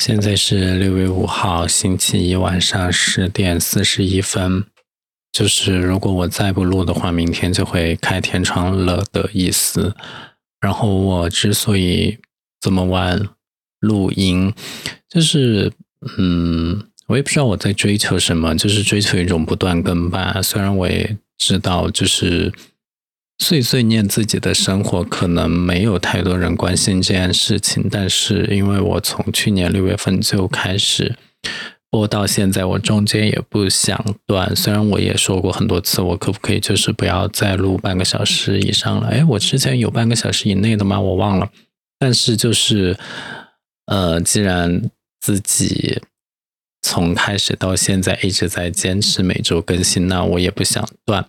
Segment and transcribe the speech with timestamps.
[0.00, 4.64] 现在是六月五号星期一晚上十点四十一分。
[5.30, 9.94] 就是如果我再不录的话，明天就会开天窗了的意思。
[10.58, 12.16] 然后我之所以
[12.62, 13.28] 这么晚
[13.80, 14.50] 录音，
[15.06, 15.70] 就是
[16.16, 20.40] 嗯，我也不知道我在追求什么，就是追求一种不断更吧。
[20.40, 22.50] 虽然我也知道，就是
[23.40, 31.16] 碎碎念自己的生活，可能没有太多人关心这件事情，但是因为我从去年六月份就开始。
[31.92, 34.54] 播到现在，我中间也不想断。
[34.54, 39.08] 虽然我也说过很多次，我可不可以就是不要再录半个小时以上了？
[39.08, 41.00] 哎，我之前有半个小时以内的吗？
[41.00, 41.50] 我忘了。
[41.98, 42.96] 但是就是，
[43.86, 44.88] 呃，既然
[45.20, 46.00] 自己
[46.80, 51.26] 从开始到现在一直在坚持每周更新，那我也不想断。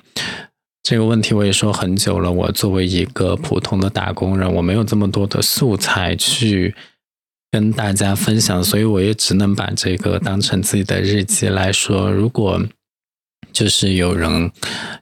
[0.83, 2.31] 这个问题我也说很久了。
[2.31, 6.75] 我作为一个普通的打工人，我没有这么多的素材去。
[7.53, 12.09] 跟大家分享，所以我也只能把这个当成自己的日记来说。
[12.09, 12.65] 如果
[13.51, 14.49] 就是有人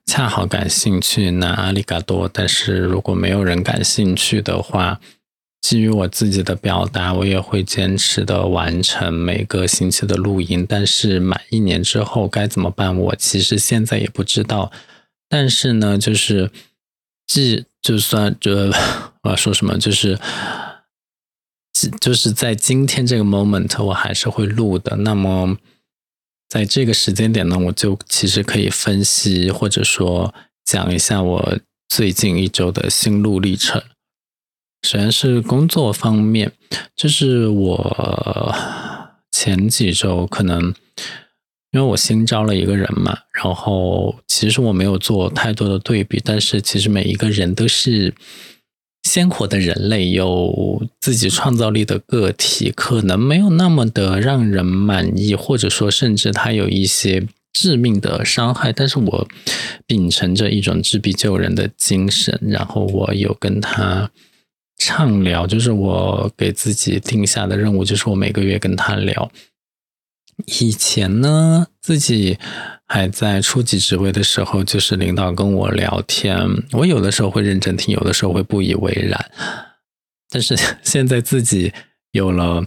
[0.07, 4.99] 恰好感兴趣，那阿里嘎多；但是如果没有人感兴趣的话，
[5.61, 10.65] 基于我自己的表达，我也会坚持的完成每个星期的录音。
[10.67, 14.71] 但是满一年之后该怎么办，我其实现在也不知道。
[15.29, 16.51] 但是呢，就是
[17.25, 18.69] 既就算这
[19.21, 20.19] 我要说什么，就是。
[22.01, 24.97] 就是在今天这个 moment，我还是会录的。
[24.97, 25.55] 那么，
[26.49, 30.33] 在这个时间点呢，我就其实可以分析或者说
[30.65, 31.57] 讲一下我
[31.87, 33.81] 最近一周的心路历程。
[34.81, 36.51] 首先是工作方面，
[36.97, 38.55] 就是我
[39.31, 40.73] 前几周可能
[41.71, 48.13] 因为我新招了一个人嘛，然后其实我没有做太多的对比，但是其实每一个人都是。
[49.03, 58.73] 鲜活的人类有自己创造力的个体，可能没有那么的让人满意，或者说甚至他有一些致命的伤害。
[58.73, 59.27] 但是我
[59.87, 64.11] 秉承着一种治病救人的精神，然后我有跟他
[64.77, 69.31] 畅聊，就是我给自己定下的任务，就是我每个月跟他聊。
[70.45, 72.37] 以前呢，自己。
[72.91, 76.35] 还在初级职位的时候，就是领导跟我聊天，
[76.71, 79.31] 我有的时候会认真听，有的时候会不以为然。
[80.27, 81.71] 但是 现在自己
[82.13, 82.65] 有了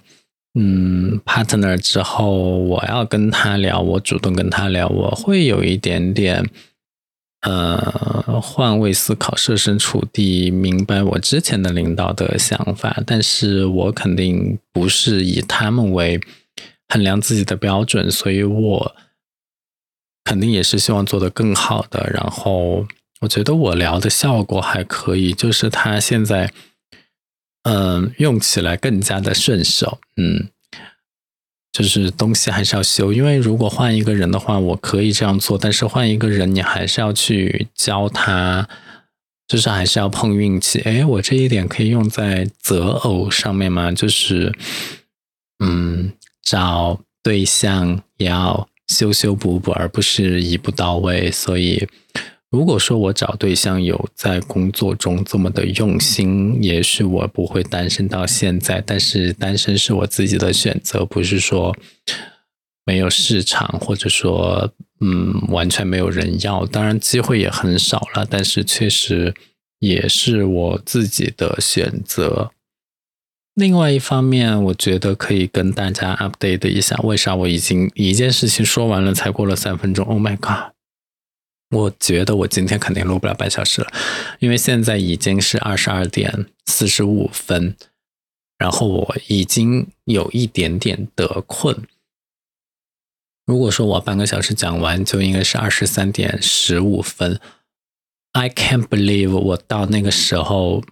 [0.55, 6.49] 嗯 partner 之后，我要跟他聊，我主动跟他聊，我会有一点点
[7.41, 16.21] 呃换位思考，设身处地，明白我之前的领导的想法，但是我肯定不是以他们为
[16.93, 18.97] 衡量自己的标准，所以我。
[20.25, 22.87] 肯定也是希望做得更好的，然后
[23.23, 26.53] 我觉得我聊的效果还可以，就是他现在，
[27.65, 30.49] 嗯，用起来更加的顺手，嗯，
[31.73, 38.69] 就是东西还是要修，因为如果换一个人的话，我可以这样做，但是换一个人你还是要去教他，
[39.49, 40.81] 就是还是要碰运气。
[40.83, 43.91] 哎，我这一点可以用在择偶上面吗？
[43.91, 44.55] 就是，
[45.59, 48.69] 嗯，找对象也要。
[48.89, 51.31] 修修补补，而不是一步到位。
[51.31, 51.89] 所以，
[52.51, 58.83] 如果说我找对象有在工作中这么的用心，也许我不会单身到现在。
[58.85, 61.75] 但是，单身是我自己的选择，不是说
[62.85, 64.71] 没有市场，或者说
[65.01, 66.67] 嗯完全没有人要。
[66.67, 69.33] 当然，机会也很少了，但是确实
[69.79, 72.51] 也是我自己的选择。
[73.55, 80.73] 另外一方面，我觉得可以跟大家 update 一下，为啥我已经一件事情说完了，才过了三分钟？Oh my god！
[81.71, 83.93] 我觉得我今天肯定录不了半小时了，
[84.39, 87.77] 因为现在已经是二十二点四十五分，
[88.57, 91.87] 然后我已经有一点点的困。
[93.45, 97.39] 如果说我半个小时讲完，就应该是二十三点十五分。
[98.33, 100.83] I can't believe 我到那个时候。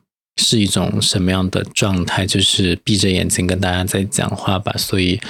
[0.44, 2.26] 是一种什么样的状态？
[2.26, 4.74] 就是闭着眼睛跟大家在讲话吧。
[4.76, 5.20] 所以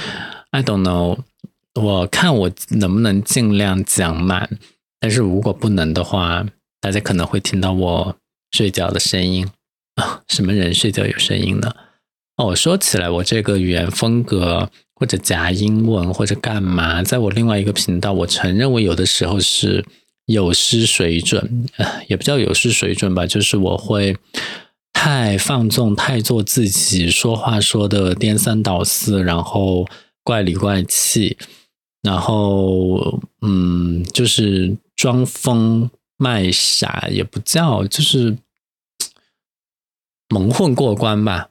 [0.51, 1.19] ，I don't know，
[1.75, 4.59] 我看我能不能尽量讲满。
[5.01, 6.47] 但是如果不能的话，
[6.81, 8.17] 大家可能会听到我
[8.53, 9.49] 睡觉的声音
[9.97, 10.23] 啊。
[10.29, 11.75] 什么人睡觉有声音呢？
[12.37, 19.85] 哦，说起来，我这个语言风格或者夹英文或者干嘛，在我另外一个频道，我承认我有的时候是
[20.27, 21.67] 有失水准，
[22.09, 24.17] 也不叫有失水准吧，就是我会。
[25.03, 29.87] 太放纵，太做自己，说话说的颠三倒四，然后
[30.23, 31.39] 怪里怪气，
[32.03, 38.37] 然后嗯，就是装疯卖傻，也不叫，就是
[40.29, 41.49] 蒙混过关吧。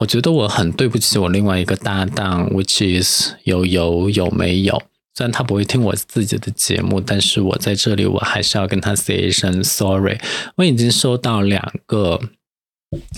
[0.00, 4.74] 我觉得我很对不起我另外一个搭档，which is 有有有没有？
[5.14, 10.18] 虽然他不会听我自己的节目，但是我在这里我还是要跟他 say 一声 sorry。
[10.56, 12.20] 我已经收到两个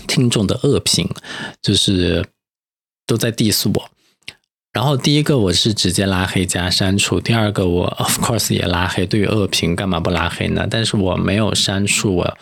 [0.06, 1.08] 听众的恶评，
[1.60, 2.26] 就是
[3.06, 3.90] 都在 diss 我。
[4.72, 9.04] 然后第一个我是直接拉黑加删除，第二个我 of course 也拉黑。
[9.04, 10.66] 对于恶评，干嘛不拉黑呢？
[10.70, 12.38] 但是我没有删除我。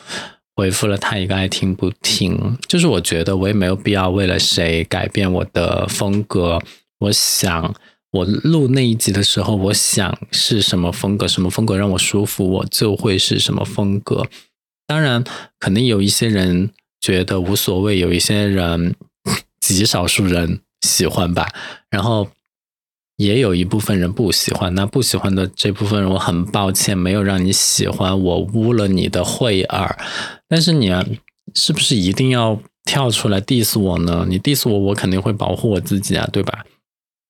[0.57, 6.61] 回复了他一个爱听不听，就是我觉得我也没有必要为了谁改变我的风格。
[6.99, 7.75] 我想
[8.11, 14.27] 我录那一集的时候，我想是什么风格，什么风格让我舒服，我就会是什么风格。
[14.87, 15.25] 当然，
[15.59, 16.71] 肯定有一些人
[17.01, 18.95] 觉得无所谓，有一些人
[19.59, 21.49] 极少数人喜欢吧。
[21.91, 22.29] 然后。
[23.17, 29.99] 也有一部分人不喜欢，那不喜欢的这部分人，我很抱歉没有让你喜欢，我污了你的慧耳。
[30.49, 30.91] 但是你
[31.55, 34.25] 是不是一定要跳出来 diss 我呢？
[34.27, 36.65] 你 diss 我，我肯定会保护我自己啊，对吧？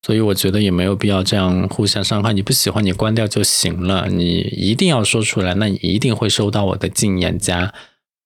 [0.07, 2.33] 所以我觉得也没有必要这样互相伤害。
[2.33, 4.07] 你不喜欢，你关掉就行了。
[4.09, 7.75] 你一定要说出来，那你一定会收到我的禁言加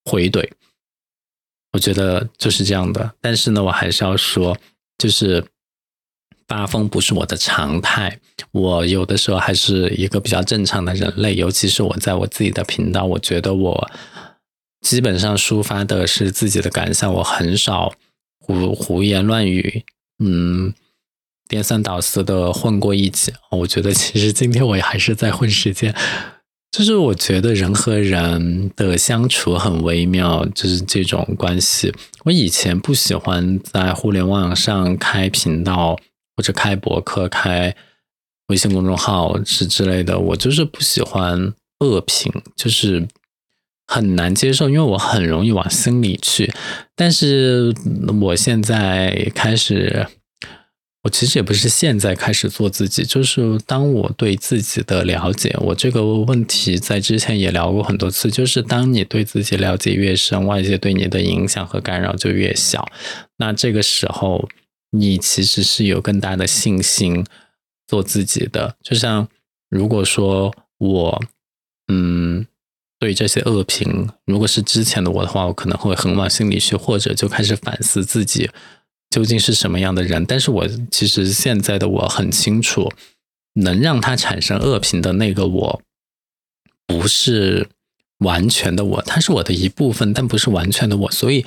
[0.05, 0.50] 回怼。
[1.74, 3.12] 我觉得就是这样的。
[3.20, 4.56] 但是呢，我还是要说，
[4.96, 5.44] 就是。
[6.46, 8.20] 发疯不是我的常态，
[8.52, 13.90] 我有的时候还是一个比较正常的人类，尤其是我在我自己的频道，我觉得我
[14.82, 17.94] 基本上抒发的是自己的感想，我很少
[18.38, 19.84] 胡胡言乱语，
[20.22, 20.74] 嗯，
[21.48, 23.32] 颠三倒四的混过一起。
[23.50, 25.96] 我觉得其实今天我还是在混时间，
[26.74, 31.92] 就是我觉得人和人的相处很微妙，就是这种关系。
[32.24, 35.98] 我以前不喜欢在互联网上开频道。
[36.36, 37.72] 或者开博客、开
[38.48, 43.06] 微信公众号之之类的，我就是不喜欢恶评，就是
[43.86, 46.52] 很难接受，因为我很容易往心里去。
[46.96, 47.72] 但是
[48.20, 50.08] 我现在开始，
[51.04, 62.90] 我其实也不是现在开始做自己，就是当我对自己的了解，我这个问题在之前也聊过很多次，就是当你对自己了解越深，外界对你的影响和干扰就越小，
[63.36, 64.48] 那这个时候。
[64.96, 67.26] 你其实是有更大的信心
[67.84, 69.26] 做自己的，就像
[69.68, 71.20] 如果说我，
[71.88, 72.46] 嗯，
[73.00, 78.48] 对这些恶评，如果是之前的我的话，我可能会很往心里去，或者就开始反思自己
[79.14, 80.25] 究竟是什么样的人。
[80.25, 82.90] 但是我其实现在的我很清楚，
[83.55, 85.82] 能让他产生恶评的那个我，
[86.87, 87.69] 不是
[88.19, 91.44] 完全的我，他是我的一部分，但不是完全的我，所以。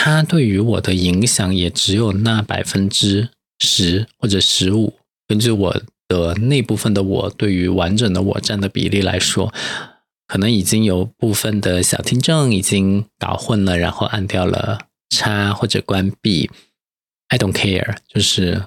[0.00, 4.94] 他对于我的影响也只有那百分之十或者十五。
[5.26, 9.52] 根据我的那部分的我对于完整的我占的比例来说，
[10.28, 14.78] 可能已经有部分的小听众已经搞混了，然后按掉了
[15.10, 16.48] 叉或者关闭。
[17.28, 18.62] I don't care，就是。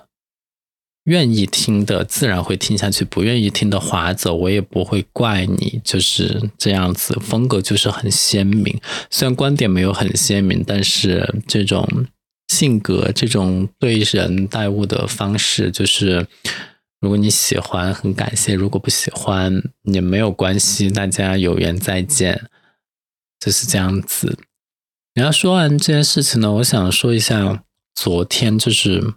[1.05, 8.79] 愿意听的自然会听下去，不愿意听的划走，我也不会怪你，就是这样子，风格就是很鲜明。
[9.09, 12.05] 虽然观点没有很鲜明，但是这种
[12.49, 16.27] 性格、这种对人待物的方式，就是
[16.99, 22.43] 如果你喜欢，很感谢；如果不喜欢，也没有关系，大家有缘再见，
[23.39, 24.37] 就是这样子。
[25.15, 27.63] 然后说完这件事情呢，我想说一下
[27.95, 29.13] 昨天就是。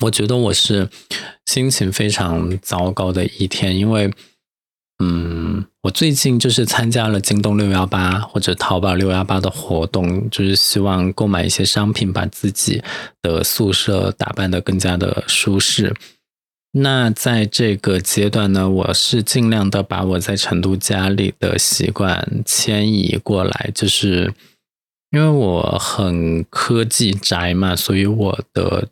[0.00, 0.88] 我觉得我是
[1.46, 4.10] 心情非常糟糕的一天，因为，
[4.98, 12.82] 嗯，我最近就是参加了京东六幺八或者淘宝六幺八的活动，就是希望购买一些商品，把自己
[13.20, 15.94] 的宿舍打扮的更加的舒适。
[16.72, 24.34] 那在这个阶段呢，我是尽量的把我在成都家里的习惯迁移过来，就是
[25.12, 28.88] 因为我很科技宅嘛，所以我的。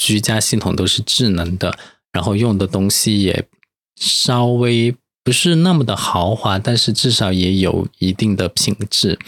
[0.00, 1.76] 居家系统都是智能的，
[2.12, 3.48] 然后用的东西也
[3.96, 9.18] 稍微不是那么的豪华，但是至少也有一定的品质。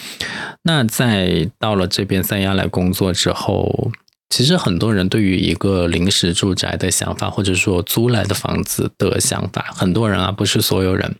[0.63, 3.91] 那在到了这边三亚来工作之后，
[4.29, 11.17] 其实很多人对于一个临时住宅的想法，或者说租来的房子的想法，很多人啊，不是所有人，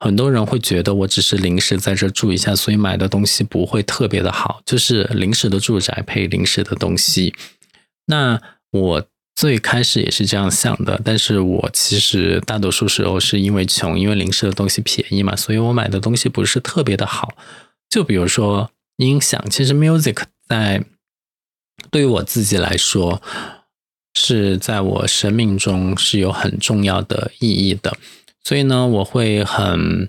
[0.00, 7.34] 很多人会觉得我只是临时在这住一下，所以买的东西不会特别的好，就是临时的住宅配临时的东西。
[8.06, 8.40] 那
[8.70, 17.34] 我最开始也是这样想的，但是我其实大多数时候是因为穷，因为临时的东西便宜嘛，所以我买的东西不是特别的好。
[17.90, 20.84] 就比如说音响，其实 music 在
[21.90, 23.22] 对于我自己来说，
[24.14, 27.96] 是在我生命中是有很重要的意义的，
[28.48, 30.08] 所以呢，我会很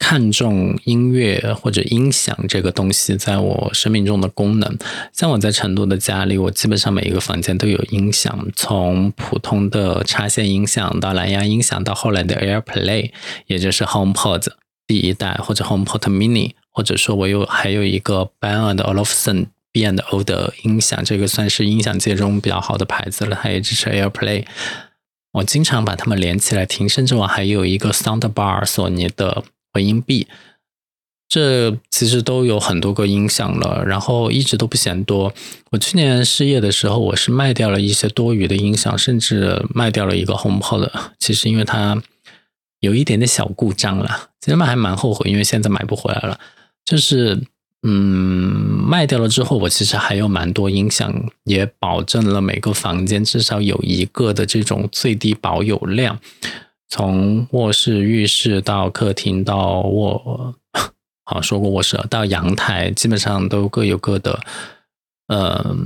[0.00, 4.76] 看重音乐或者音响这个东西在我生命中的功能。
[5.12, 13.12] 像我在成都的家里，我基本上每一个房间都有音响，从普通的插线音响到蓝牙音响，到后来的 AirPlay，
[13.46, 14.48] 也就是 HomePod
[14.88, 24.46] 第一代或者 HomePod Mini，或者说我有还有一个 Bang Olufsen B&O 的音响，这个算是音响界中比较好的牌子了，它也支持 AirPlay。
[25.32, 30.26] 我经常把它们连起来听，甚至我还有一个 Soundbar 索尼的回音壁，
[31.28, 35.32] 这其实都有很多个音响了，然后一直都不嫌多。
[35.70, 42.02] 我去年失业的时候，我是卖掉了一些多余的音响，甚至卖掉了一个 HomePod，其实因为它
[42.80, 46.40] 有一点点小故障了，其实还蛮后悔，因为现在买不回来了，
[46.84, 47.42] 就是。
[47.84, 47.92] 嗯，
[48.88, 56.18] 卖掉了之后，我其实还有蛮多音响，也保证了每个房间至少有一个的这种最低保有量。
[56.88, 60.56] 从卧室、浴室到客厅到卧，
[61.24, 64.40] 好说过卧室到阳台，基本上都各有各的
[65.28, 65.76] 呃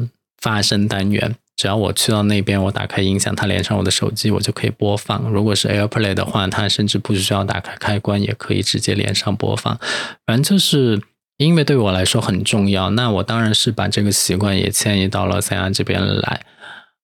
[0.40, 1.36] 发声单元。
[1.56, 5.30] 只要我去到那边，我打开音响，它连上我的手机，我就可以播放。
[5.30, 9.78] 如果是 AirPlay 的话，它甚至不需要打开开关，也可以直接连上播放。
[10.24, 11.02] 反正就是。
[11.42, 16.46] 音乐对我来说很重要，那我当然是把这个习惯也迁移到了三亚这边来。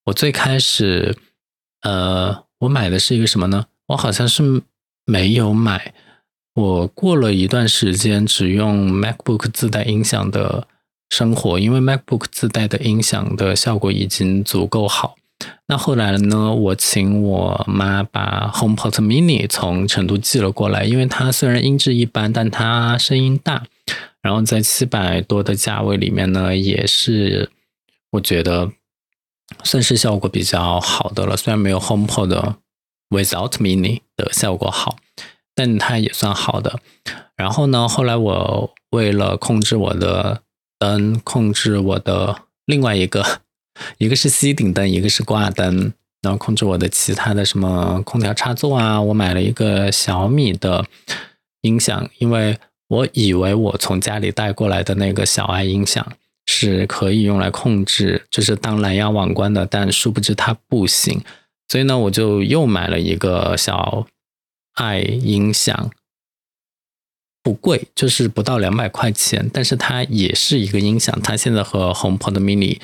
[0.04, 1.16] 我最开始，
[1.82, 3.66] 呃，我买的是一个什么呢？
[3.88, 4.62] 我好像是
[5.04, 5.92] 没有买。
[6.54, 10.66] 我过了一段时间只用 MacBook 自带音响的
[11.10, 15.16] 生活，因为 MacBook 自带的音响的效果已经足够好。
[15.66, 16.52] 那后来呢？
[16.52, 23.64] 我请我妈把 HomePod Mini 从成都寄了过来，因为它虽然音质一般，但它声音大。
[24.20, 27.50] 然后在七百多的价位里面呢，也是
[28.10, 28.72] 我觉得
[29.62, 31.36] 算是效果比较好的了。
[31.36, 32.54] 虽然没有 HomePod
[33.10, 34.96] Without Mini 的效果好，
[35.54, 36.80] 但它也算好的。
[37.36, 40.42] 然后呢，后来我为了控制我的
[40.78, 43.42] 灯，控制我的另外一个，
[43.98, 45.92] 一个是吸顶灯，一个是挂灯，
[46.22, 50.84] 然后控制我的其他的什么空调插座啊，我买了一个小米的
[51.62, 52.58] 音响，因为。
[52.90, 56.10] 我以为我从家里带过来的那个小爱音响
[56.46, 61.20] 是可以用来控制，就是当蓝牙网关的，但殊不知它不行。
[61.68, 64.06] 所以呢，我就又买了一个小
[64.76, 65.90] 爱音响，
[67.42, 71.20] 不贵，就是不到两百块钱，但是它也是一个音响。
[71.20, 72.80] 它现在和 HomePod Mini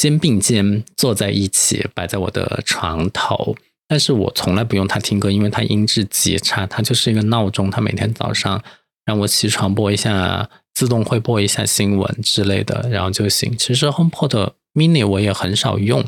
[0.00, 3.54] 肩并肩坐在一起，摆在我的床头。
[3.86, 8.64] 但是我从来不用它听歌，因为它音质极差，它就是一个闹钟，它每天早上。
[9.04, 13.54] 让我起床播一下，自动会播一下新闻之类的，然后就行。
[13.58, 16.02] 其实 HomePod Mini 我也很少用，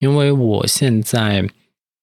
[0.00, 1.48] 因为我现在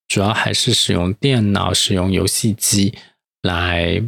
[0.07, 2.95] 主要还是使用电脑、使用游戏机
[3.43, 4.01] 来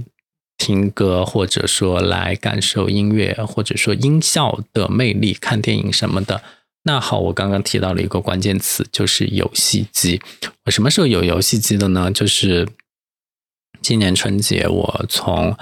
[0.57, 6.41] 听歌，或者说来感受音乐，或者说音效的魅力，看电影什么的。
[6.83, 10.19] 那好，我刚刚提到了一个关键词，就是游戏机。
[10.65, 12.11] 我什么时候有游戏机的呢？
[12.11, 12.67] 就是
[13.81, 15.55] 今年春节，我从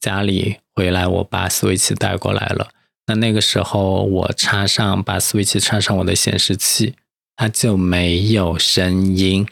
[0.00, 2.68] 家里回来，我把 Switch 带过来了。
[3.06, 6.94] 那那个时候，我插上把 Switch 插上我的显示器，
[7.34, 9.48] 它就没有声音，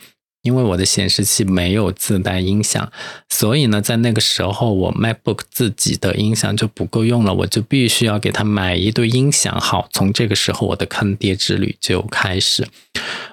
[0.48, 2.90] 因为我的显示器没有自带音响。
[3.28, 9.54] 所以呢，在那个时候，我 MacBook 自己的音响就不够用了，我就必须要给它买一对音响。
[9.60, 12.66] 好，从这个时候，我的坑爹之旅就开始。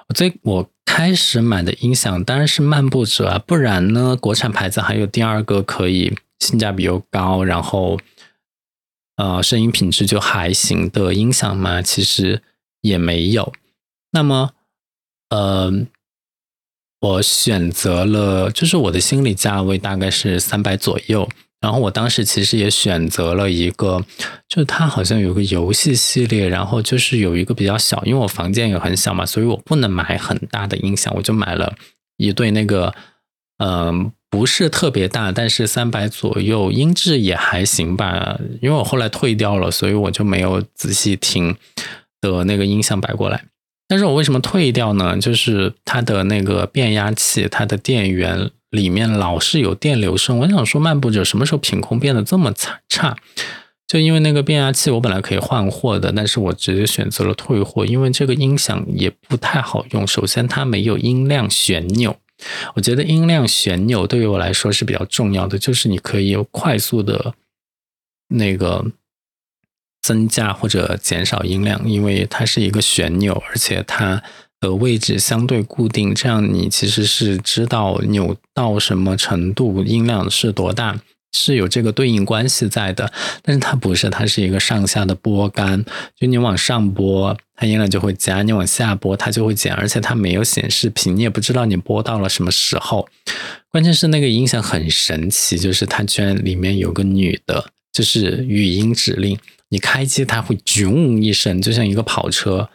[0.08, 6.14] 我最我开始买的音响当然是漫步者啊，不然呢，国产牌子还有第二个可以。
[6.38, 7.98] 性价比又高，然后
[9.16, 12.42] 呃，声音品质就还行的音响嘛，其实
[12.82, 13.54] 也没有。
[14.10, 14.50] 那么，
[15.30, 15.72] 呃，
[17.00, 21.28] 我选择了，就是我的心理价位大概是三百左右。
[21.60, 24.04] 然后我当时其实也选择了一个，
[24.48, 31.74] 就是它好像有个游戏系列，然后就是有一个比较小，因为我房间也很小嘛，所以我不能买很大的音响，我就买了
[32.16, 32.94] 一对那个，
[33.58, 34.12] 嗯。
[34.28, 38.38] 不是特别大，但是三百左右，音质也还行吧。
[38.60, 41.56] 因为我后来退掉了，所以我就没有仔细听
[42.20, 43.44] 的那个音响摆过来。
[43.88, 45.16] 但是我为什么退掉呢？
[45.18, 50.38] 就是它的那个变压器，它的电源里面老是有电流声。
[50.38, 52.80] 我想说，漫步者什么时候品控变得这么差？
[52.88, 53.16] 差？
[53.86, 60.04] 就因为那个变压器，我本来可以换货的，但是我直接选择了退货，因为这个音响也不太好用。
[60.04, 62.16] 首先，它没有音量旋钮。
[62.74, 67.34] 我觉得音量旋钮对于我来说是比较重要的，就是你可以快速的
[68.28, 68.84] 那个
[70.06, 74.22] 增加或者减少音量，因为它是一个旋钮，而且它
[74.60, 81.00] 的位置相对固定，这样你其实是知道扭到什么程度，音量是多大。
[81.32, 85.84] 是有这个对应关系在的，但是它不是，它是一个上下的拨杆，
[86.18, 93.06] 就你往上拨，它音量就会加；你往下拨，它就会减，而且它没有显示屏，你也不知道你拨到了什么时候。
[93.70, 99.38] 关键是那个音响很神奇，就是它居然里面有个女的，就是语音指令，
[99.70, 102.68] 你开机它会啾一声，就像一个跑车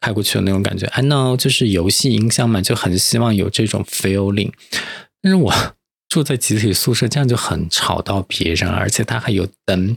[0.00, 0.86] 开过去的那种感觉。
[0.86, 4.52] I know，就是游戏音箱嘛，就很希望有这种 feeling，
[5.22, 5.52] 但是我。
[6.08, 9.94] 住在集体宿舍，这样就很吵到别人，而且它还有灯。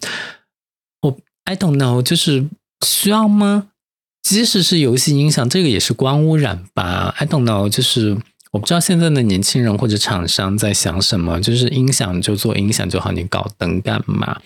[1.04, 2.50] 我 I don't know，就是
[2.86, 3.70] 需要吗？
[4.22, 8.18] 即使是游戏音响，这个也是光污染吧？I don't know，就是
[8.52, 11.42] 我不知道现在的年轻人或者厂商在想什么。
[11.42, 14.42] 就是音响就做音响就好，你搞灯干嘛？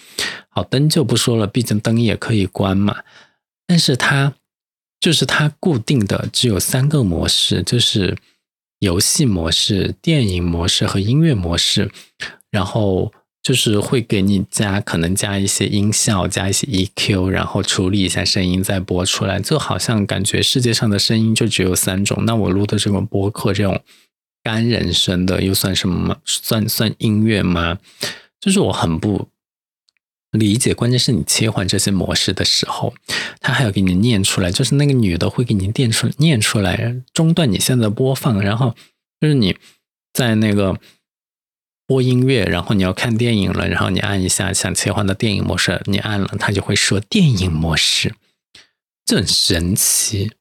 [0.49, 2.97] 好灯就不说了，毕竟灯也可以关嘛。
[3.67, 4.33] 但是它
[4.99, 8.17] 就是它固定的只有三个模式，就是。
[8.79, 11.89] 游戏模式、电影模式和音乐模式，
[12.51, 13.11] 然后
[13.45, 19.39] 就是会给你加，可能加一些音效，加一些 EQ，然后处理一下声音再播出来。
[19.39, 22.25] 就好像感觉世界上的声音就只有三种。
[22.25, 23.79] 那我录的这种播客，这种
[24.41, 26.17] 干人声的，又算什么？
[26.25, 27.77] 算算音乐吗？
[28.41, 29.27] 就是我很不。
[30.31, 32.95] 理解，关键是你切换这些模式的时候，
[33.39, 38.75] 他还要给你念出来，就是那个女的会给你念出念出来，中断你现在播放，然后
[39.21, 39.55] 就是你
[40.11, 40.77] 在那个
[41.87, 48.15] 播音乐，然后你要看电影了，然后你按一下想切换到电影模式，你按了，它就会说电影模式，
[49.05, 50.31] 这很神奇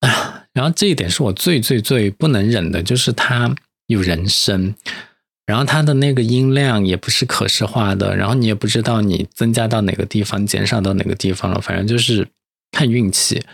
[0.00, 0.44] 啊！
[0.52, 3.54] 然后这一点是我最最最不能忍的，就是它
[3.86, 4.74] 有人声。
[5.46, 12.26] 然后它的那个音量也不是可视化的，然后你也不知道你增加到哪个地方，减少到哪个地方了，反正就是
[12.72, 13.44] 看运气。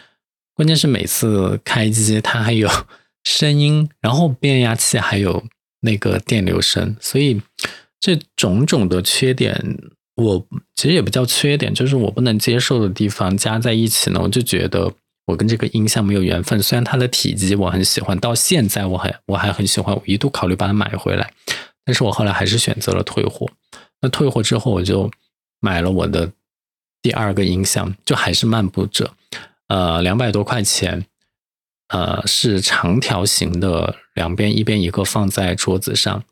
[0.54, 2.66] 关键是每次开机它还有
[3.24, 5.44] 声音，然后变压器还有
[5.82, 7.40] 那个电流声，所以
[8.00, 9.78] 这种种的缺点，
[10.16, 14.92] 我其实也不叫缺点，就是我不能接受的地方加在一起呢，我就觉得
[15.26, 16.62] 我跟这个音箱没有缘分。
[16.62, 21.32] 虽然它的体积我很喜欢，到现在我还我还很喜欢，我一度考虑把它买回来。
[21.84, 23.50] 但是我后来还是选择了退货。
[24.00, 25.10] 那退货之后，我就
[25.60, 26.30] 买了我的
[27.00, 29.14] 第二个音箱，就还是漫步者，
[29.66, 31.06] 呃，两百多块钱，
[31.88, 36.24] 呃，是长条形的，两边一边一个放在桌子上。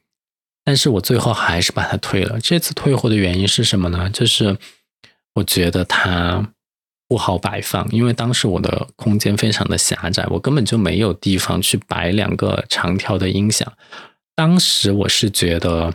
[0.64, 2.38] 但是我最后还是把它退了。
[2.38, 4.10] 这次退货的原因是什么呢？
[4.10, 4.58] 就是
[5.34, 6.52] 我觉得它
[7.08, 13.72] 不好摆放，因为当时我的空间非常的狭窄，我根本就没有地方去摆两个长条的音响。
[14.36, 15.94] 当时我是觉得，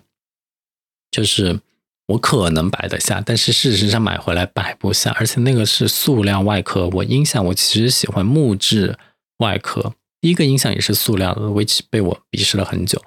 [1.12, 1.60] 就是
[2.08, 6.89] 我可能摆得下，但是事实上买回来摆不下，而且那个是塑料外壳。
[6.89, 8.98] 我音响我其实喜欢木质
[9.38, 9.93] 外壳，
[10.25, 12.99] 第一个音响也是塑料的威奇被我鄙视了很久。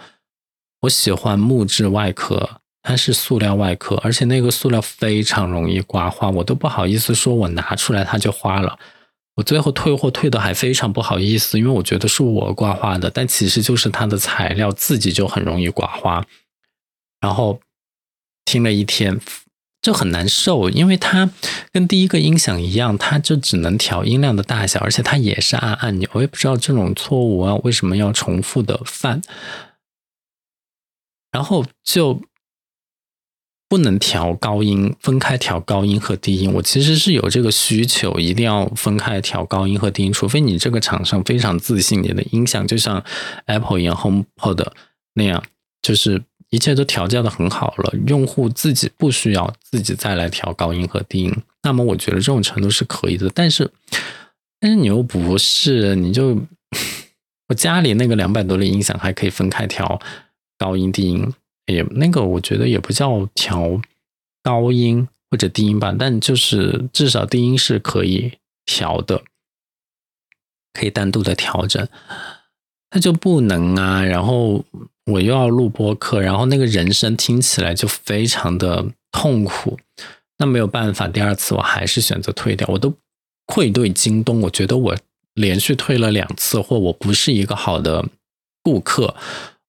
[0.82, 8.78] 我喜欢木质外壳，它是塑料外壳，而且那个塑料非常容易刮花，我都不好意思说我拿出来它就花了。
[9.34, 16.24] 我最后退货退的还非常不好意思，因为我觉得是我刮花的，但其实就是它的材料自己就很容易刮花。
[17.20, 17.58] 然后
[18.44, 19.20] 听了一天
[19.80, 21.30] 就很难受，因为它
[21.72, 26.08] 跟第一个音响一样，它就只能调音量的大小，而且它也是按按钮。
[26.12, 29.22] 我也不知道这种错误啊为什么要重复的犯，
[31.30, 32.22] 然后就。
[33.70, 36.50] 不能调高音，分开调高音和低音。
[36.54, 40.10] 我其实是有这个需求，一定要分开调高音和低音。
[40.10, 43.04] 除非你这个厂商非常自信，你的音响就像
[43.44, 44.68] Apple 一样，HomePod
[45.12, 45.44] 那样，
[45.82, 51.42] 就是一切都调教的很好了，用户自己不需要自己再来调高音和低音。
[51.62, 53.30] 那么我觉得这种程度是可以的。
[53.34, 53.70] 但是，
[54.58, 56.40] 但是你又不是，你就
[57.48, 60.00] 我家里那个两百多的音响还可以分开调
[60.56, 61.32] 高音低音。
[61.66, 63.78] 也那个，我觉得也不叫调
[64.42, 69.22] 高音或者低音吧，但就是至少低音是可以调的，
[70.72, 71.86] 可以单独的调整。
[72.90, 74.02] 那就不能啊！
[74.02, 74.64] 然后
[75.08, 79.78] 我又要录播课，然后那个人声听起来就非常的痛苦。
[80.38, 82.68] 那没有办法，第二次我还是选择退掉。
[82.70, 82.94] 我都
[83.46, 84.96] 愧对京东，我觉得我
[85.34, 88.04] 连续退了两次货，我不是一个好的
[88.62, 89.16] 顾客。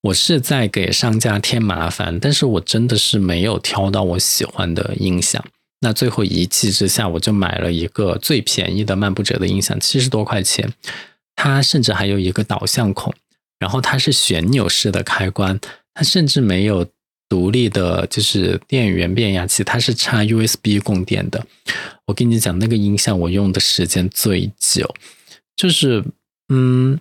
[0.01, 5.43] 我是在给商家添麻烦，但是我真的是没有挑到我喜欢的音响。
[5.81, 10.73] 那最后一气之下，我就买了一个最便宜的漫步者的音响，七十多块钱。
[11.35, 13.13] 它甚至还有一个导向孔，
[13.59, 15.59] 然后它是旋钮式的开关，
[15.93, 16.87] 它甚至没有
[17.27, 21.45] 独立的，就是电源变压器，它是插 USB 供电的。
[22.05, 24.95] 我跟你讲，那个音响我用的时间最久，
[25.55, 26.03] 就是
[26.47, 26.99] 嗯。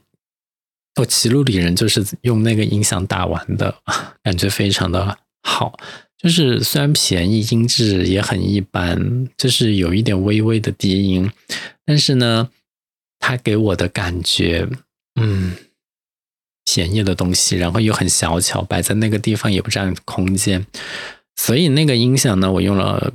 [1.01, 3.73] 我骑路里人就是用那个音响打完的，
[4.25, 5.79] 感觉非常的好。
[6.21, 11.31] 就是虽然便宜，音质也很一般，就是有一点微微的低音，
[11.85, 12.51] 但是呢，
[13.21, 14.69] 它给我的感觉，
[15.21, 15.55] 嗯，
[16.71, 20.67] 便宜的东西，然后又很小巧，摆在那个地方也不占空间，
[21.37, 23.15] 所以那个音响呢，我用了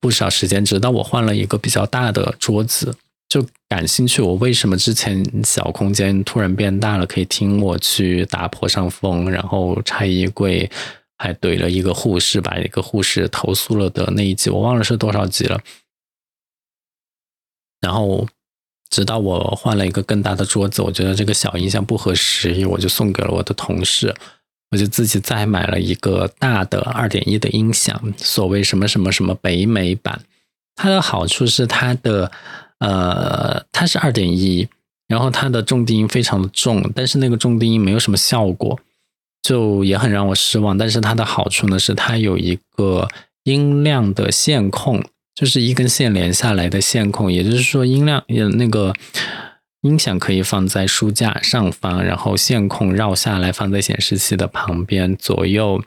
[0.00, 2.96] 不少时间，直到我换了一个比较大的桌子。
[3.28, 7.04] 就感兴趣，我为什么之前小空间突然变大了？
[7.04, 10.70] 可以听我去打破上风，然后拆衣柜，
[11.18, 15.60] 还怼了一个护士，把一个护士投诉了的那一集，我忘了是多少集了。
[17.80, 18.28] 然后
[18.94, 24.14] 直到我换了一个更大的桌子，我觉得这个小音箱不合时宜，我就送给了我的同事，
[24.70, 30.20] 我就自己再买了一个大的二点一的音响，所谓什么什么什么北美版，
[30.76, 32.30] 它的好处是它的。
[32.80, 34.68] 呃，它是二点一，
[35.06, 38.78] 然后它的重低音非常的重，但是那个重低音没有什么效果，
[39.40, 40.76] 就也很让我失望。
[40.76, 43.08] 但是它的好处呢，是它有一个
[43.44, 45.02] 音量的线控，
[45.34, 48.24] 就是一根线连下来的线控，也就是说音量
[48.56, 48.94] 那个
[49.80, 55.82] 音响可以放在书架上方，然后线控绕下来放在显示器的旁边，左右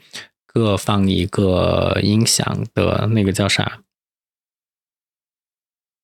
[0.45, 3.79] 各放一个音响的那个叫啥？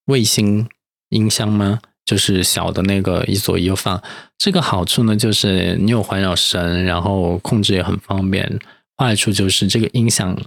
[0.05, 0.67] 卫星
[1.09, 1.79] 音箱吗？
[2.05, 4.01] 就是小的那个，一左一右放。
[4.37, 8.59] 这个好处呢，就是你有环绕声，然后控制也很方便。
[8.97, 10.37] 坏处就是这个音响，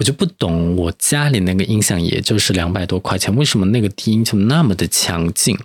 [0.00, 0.74] 我就不懂。
[0.74, 5.56] 我家里那个音响也就是两百多块钱，为什么那个低音就那么的强劲？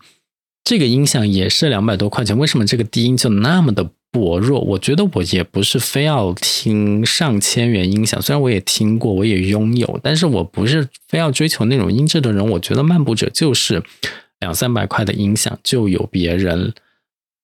[0.64, 3.90] 这个音响也是两百多块钱，为什么这个低音就那么的？
[4.12, 12.50] 薄弱，我觉得我也不是非要听上千元音响，虽然我也听过，我也拥有，但是我不是非要追求那种音质的人。
[12.52, 13.84] 我觉得漫步者就是
[14.40, 16.74] 两三百块的音响就有别人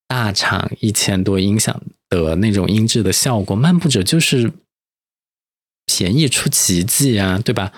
[0.08, 4.54] 大厂一千多音响的那种音质的效果，漫步者就是
[6.00, 7.74] 便宜出奇迹啊，对吧？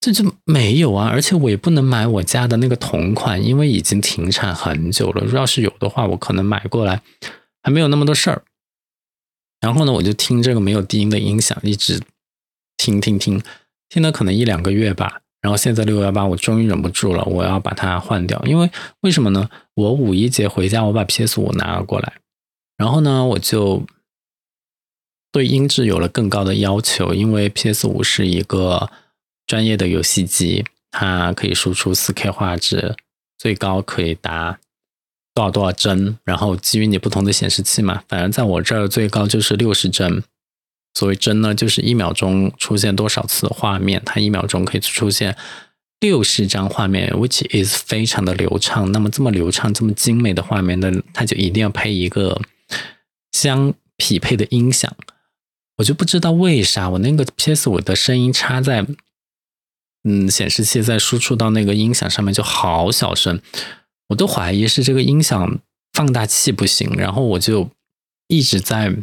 [0.00, 5.26] 这就没有啊，而且我也不能买我家的那个同款，因为已经停产很久了。
[5.34, 7.02] 要是有的话，我可能买过来。
[7.62, 8.42] 还没有那么多事儿，
[9.60, 12.00] 然后呢，我就听这个没有低音的音响，一直
[12.76, 13.42] 听听听，
[13.88, 15.20] 听了可能一两个月吧。
[15.40, 18.40] 然后现在六幺八，我终于忍不住了，我要把它换掉。
[18.46, 18.70] 因为
[19.00, 19.50] 为什么呢？
[19.74, 22.12] 我五一节回家，我把 PS 五拿了过来，
[22.76, 23.84] 然后呢，我就
[25.36, 27.12] 对音质有了更高的要求。
[27.12, 28.90] 因为 PS 五是一个
[29.46, 32.96] 专业的游戏机，它可以输出四 K 画质，
[33.36, 34.58] 最高可以达。
[35.34, 40.22] 多少多少帧，然后基于你不同的显示器嘛，反正在我这儿最高就是六十帧。
[40.94, 45.36] 所谓帧呢，就是一秒钟出现多少次画面，它一秒钟可以出现
[46.00, 48.90] 六十张画面，which is 非常的流畅。
[48.90, 52.40] 那么这么流畅、这么精美的画面呢，它就一定要配一个
[53.32, 54.90] 相匹配的音响。
[55.76, 58.86] 我就不知道为啥我那个 PS 五的声音插在
[60.04, 63.40] 嗯显示器再输出到那个音响上面就好小声。
[64.08, 65.58] 我都怀疑是这个音响
[65.92, 67.68] 放大器不行，然后我就
[68.28, 68.96] 一直在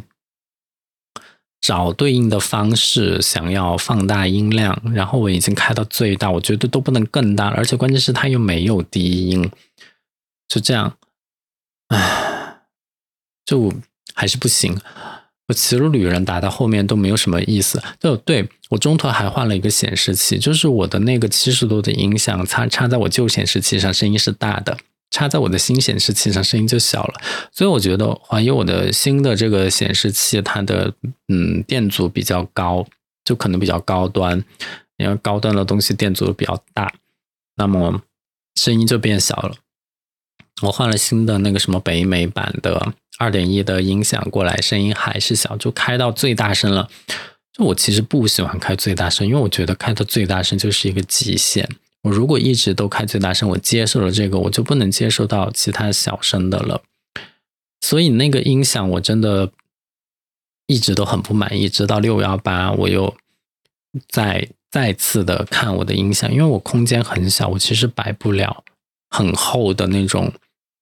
[1.60, 4.80] 找对应的方式，想要放大音量。
[4.94, 9.50] 然后我已经开到最大，我觉得都不能更大，而且关键是它又没有低音，
[10.48, 10.96] 就这样，
[11.88, 12.62] 唉，
[13.44, 13.72] 就
[14.14, 14.80] 还是不行。
[15.48, 17.82] 我骑着旅人打到后面都没有什么意思。
[18.00, 24.76] 就对我中途还换了一个显示器，就是我的那个七十度的音响插插在我旧显示器上，声音是大的。
[25.10, 27.20] 插在我的新显示器上，声音就小了，
[27.52, 30.92] 所以我觉得怀疑我的新的这个显示器，它的
[31.28, 32.84] 嗯电阻比较高，
[33.24, 34.42] 就可能比较高端，
[34.96, 36.92] 因为高端的东西电阻比较大，
[37.54, 38.02] 那么
[38.56, 39.54] 声音就变小了。
[40.62, 46.90] 我换了新的那个什么北美版的二点一的音响过来，声音还是小，就开到最大声了。
[47.52, 51.68] 就我其实不喜欢开最大声，因为我觉得开到最大声就是一个极限。
[52.02, 56.82] 我如果一直都开最大声，我接受了这个，我就不能接受到其他小声的了。
[57.80, 59.52] 所以那个音响我真的
[60.66, 61.68] 一直都很不满意。
[61.68, 63.14] 直到六幺八，我又
[64.08, 68.64] 再再次的看我的音响，因为我空间很小，我其实摆不了
[69.10, 70.32] 很厚的那种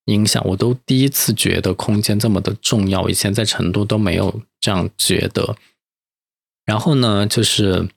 [0.05, 0.43] 音响。
[0.45, 5.55] 我都第一次觉得空间这么的重要，以前在成都都没有这样觉得。
[6.65, 7.89] 然后呢，就是。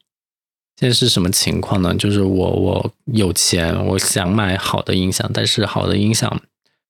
[0.78, 1.94] 现在是什么情况呢？
[1.94, 6.38] 就是我我有钱，我想买好的音响，但是好的音响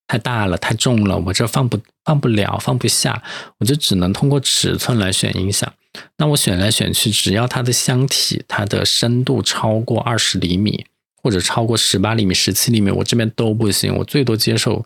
[0.09, 3.23] 太大了，太重了，我这放不放不了，放不下，
[3.59, 5.73] 我就只能通过尺寸来选音响。
[6.17, 10.85] 那我选来选去，只要它的箱体它的深度超过二十厘米，
[11.23, 14.85] 或者超过十八厘米、十七厘米，我这边都不行，我最多接受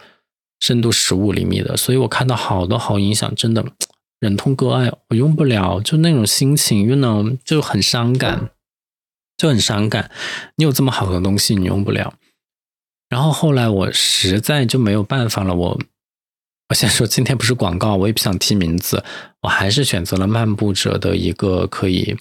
[0.60, 1.76] 深度十五厘米的。
[1.76, 3.64] 所以我看到好多好音响，真的
[4.20, 8.50] 忍痛割爱，我用不了，就那种心情，you know，就很伤感，
[9.36, 10.10] 就很伤感。
[10.56, 12.14] 你有这么好的东西，你用不了。
[13.08, 15.80] 然后后来我实在就没有办法了，我
[16.68, 19.02] 我先说今天不是广告，我也不想提名字，
[19.40, 22.16] 我还是选择了漫步者的一个可以，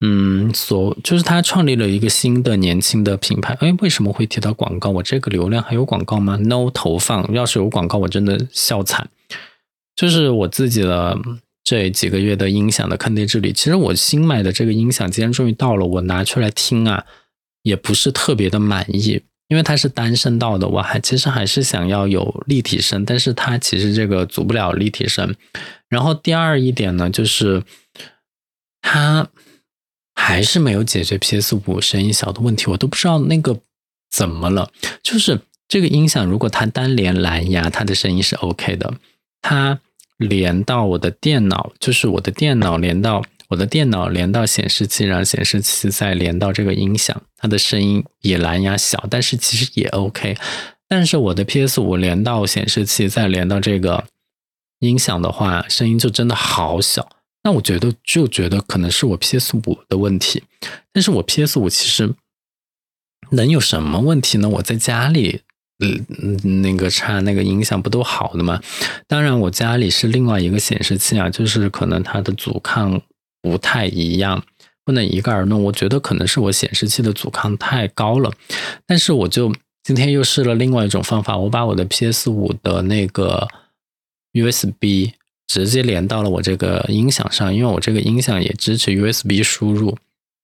[0.00, 3.56] 嗯，所就是他创立了一个新的年轻的品牌。
[3.60, 4.90] 哎，为什么会提到广告？
[4.90, 9.08] 我这个流量还有广告吗？No 投放，要是有广告，我真的笑惨。
[9.94, 11.18] 就是我自己的
[11.64, 17.06] 这几个月的音响的坑爹之旅，其实我新买的这个音响今天终于到了，我拿出来听啊，
[17.62, 19.22] 也不是特别的满意。
[19.48, 25.34] 因为它是单声道的，我还其实还是想要有立体声，但是它其实这个组不了立体声。
[25.88, 27.62] 然后第二一点呢，就是
[28.82, 29.28] 它
[30.16, 33.60] 还是没有解决 PS 五声音小的问题，我都不知道那个
[34.10, 34.72] 怎么了。
[35.02, 38.94] 就是这个音响，如果它单连蓝牙，它的声音是 OK 的，
[39.40, 39.78] 它
[40.16, 43.22] 连到我的电脑，就是我的电脑连到。
[43.48, 50.36] 我的电脑连到显示器，然后显示器再连到这个音响，它的声音比蓝牙小，但是其实也 OK。
[50.88, 54.04] 但是我的 PS 五连到显示器，再连到这个
[54.80, 57.08] 音响的话，声音就真的好小。
[57.46, 60.42] 那我觉得就觉得可能是我 PS 五的问题。
[60.92, 62.12] 但是我 PS 五其实
[63.30, 64.48] 能有什么问题呢？
[64.48, 65.42] 我在家里，
[65.78, 68.60] 嗯，那个插那个音响不都好的吗？
[69.06, 73.00] 当然，我家里是另外一个显示器啊，就是可能它的阻抗。
[73.42, 74.44] 不太一样，
[74.84, 75.62] 不能一概而论。
[75.62, 78.32] 我觉得可能是我显示器的阻抗太高了，
[78.84, 79.54] 但是我就
[79.84, 83.46] 今天又试了另外一种方法，我把我的 PS 五的那个
[84.32, 85.12] USB
[85.46, 89.96] 直接连到了我这个音响上，因为我这个音响也支持 USB 输入，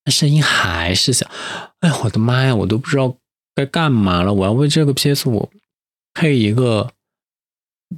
[0.07, 1.31] 声音还是小。
[1.81, 3.17] 哎呀，我的妈呀，我都不知道
[3.55, 4.33] 该干嘛了。
[4.33, 5.51] 我要为这个 PS 五
[6.15, 6.93] 配一个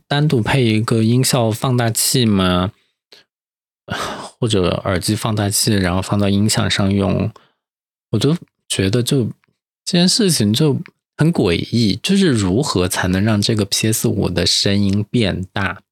[0.09, 2.73] 单独配一个音效放大器吗？
[4.41, 7.31] 或者耳机放大器，然后放到音响上用，
[8.13, 8.35] 我就
[8.67, 9.25] 觉得就
[9.85, 10.81] 这件事情就
[11.19, 11.99] 很诡异。
[12.03, 15.83] 就是如何才能让这个 PS 五的声音变大，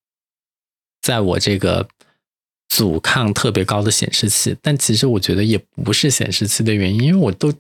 [1.02, 1.86] 在我这个
[2.68, 7.52] 阻抗特别高的显示器，但其实我觉得也不是显示器的原因，因为我都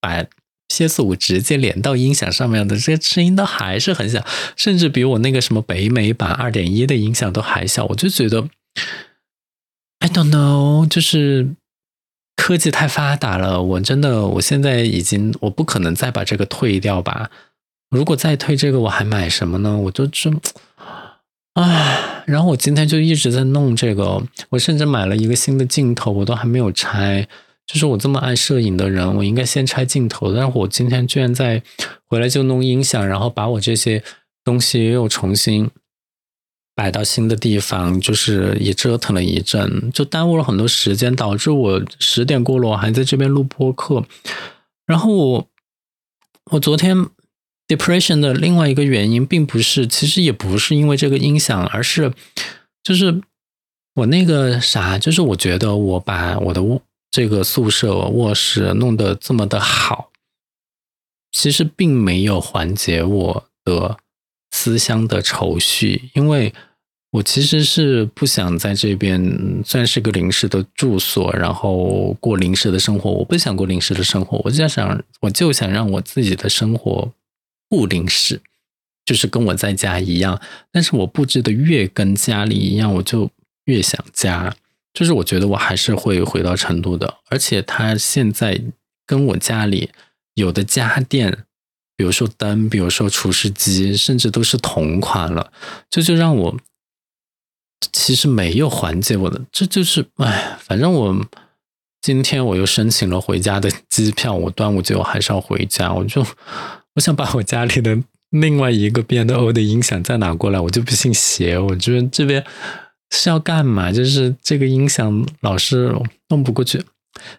[0.00, 0.24] 把
[0.68, 7.84] PS 五直接连到音响上面的，这个声音都还是很小，甚至比我那个什么北美版二点一的音响都还小。
[7.84, 8.48] 我就觉得。
[10.00, 11.54] I don't know，就是
[12.36, 17.30] 科技太发达了，我真的，我现在已经，我不可能再把这个退掉吧。
[17.90, 19.76] 如果再退这个，我还买什么呢？
[19.78, 20.40] 我就真，
[21.54, 22.15] 唉。
[22.26, 27.26] 然后我今天就一直在弄这个，我甚至买了一个新的镜头，我都还没有拆。
[27.66, 31.62] 就是我这么爱摄影的人，我应该先拆镜头，但是我今天居然在
[32.06, 34.02] 回来就弄音响，然后把我这些
[34.44, 35.70] 东西又重新。
[36.76, 44.04] 摆到新的地方，就是也折腾了一阵，就耽误了很多时间，导致我十点过了，我还在这边录播课。
[44.84, 45.48] 然后我，
[46.50, 47.08] 我昨天
[47.68, 52.12] depression 的另外一个原因，并不是，其实也不是因为这个音响，而是
[52.82, 53.22] 就是
[53.94, 56.62] 我那个啥，就是我觉得我把我的
[57.10, 60.10] 这个宿舍卧室弄得这么的好，
[61.32, 63.98] 其实并没有缓解我的。
[64.52, 66.54] 思乡的愁绪，因为
[67.10, 73.10] 我其实是不想在这边算是个临时的住所，然后过临时的生活。
[73.10, 77.12] 我不想过临时的生活，我就想，我就想让我自己的生活
[77.68, 78.40] 不临时，
[79.04, 80.40] 就是跟我在家一样。
[80.70, 83.30] 但是我布置的越跟家里一样，我就
[83.64, 84.54] 越想家。
[84.92, 88.60] 就是我觉得我还是会回到成都的，而且他现在
[89.04, 89.90] 跟我家里
[90.34, 91.44] 有的家电。
[91.98, 95.50] 比如说灯，比如说除湿机，甚至都是同款了，
[95.88, 96.60] 这就让我
[97.90, 101.26] 其实没有缓解我的，这就是哎，反正我
[102.02, 106.22] 今天我又申请了回家的机票，我端午节我还是要回家，我就
[106.96, 107.96] 我想把我家里的
[108.30, 112.44] 另外一个 B N O 的音响再拿过来，我就不信邪，我觉得这边
[113.10, 113.92] 是要干嘛？
[113.92, 115.94] 就是这个音响老是
[116.28, 116.82] 弄不过去。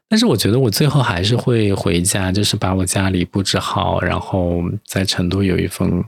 [0.08, 6.04] 但是我觉得我最后还是会回家，就是把我家里布置好，然后在成都有一份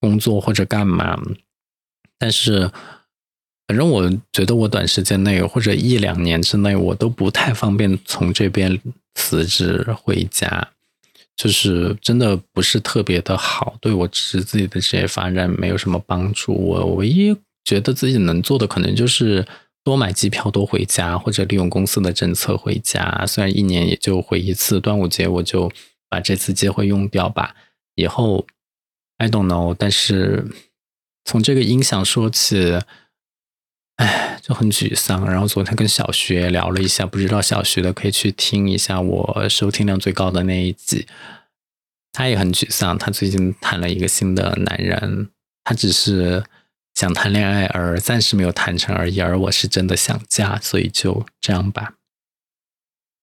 [0.00, 1.18] 工作或者干嘛。
[2.18, 2.70] 但是，
[3.66, 8.78] 反正我觉得我短时间内或者一两年之内，我都不太方便从这边
[9.14, 10.70] 辞职回家，
[11.38, 16.52] 就是真的不是特别的好，对我只是自己的职业发展没有什么帮助。
[16.52, 19.46] 我唯一觉得自己能做的，可能就是。
[19.84, 23.24] 多买机票，多回家，或者利用公司的政策回家。
[23.26, 25.72] 虽然一年也就回一次，端午节我就
[26.10, 27.54] 把这次机会用掉吧。
[27.94, 28.46] 以后
[29.16, 29.74] I don't know。
[29.78, 30.44] 但是
[31.24, 32.78] 从这个音响说起，
[33.98, 35.24] 哎，就很沮丧。
[35.30, 41.06] 然后昨天跟小学聊了一下，不知道小学的可以去听一下我收听量最高的那一集。
[42.12, 45.28] 他也很沮丧，他最近谈了一个新的男人，
[45.62, 46.42] 他只是
[46.94, 49.20] 想谈恋爱而暂时没有谈成而已。
[49.20, 51.97] 而我是真的想嫁，所以就这样吧。